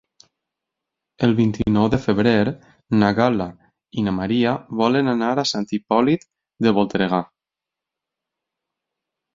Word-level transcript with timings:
El 1.27 1.35
vint-i-nou 1.39 1.89
de 1.95 1.99
febrer 2.05 2.33
na 3.03 3.11
Gal·la 3.21 3.49
i 4.03 4.07
na 4.09 4.15
Maria 4.21 4.57
volen 4.83 5.15
anar 5.15 5.33
a 5.35 5.47
Sant 5.53 5.69
Hipòlit 5.79 6.29
de 6.69 6.77
Voltregà. 6.81 7.23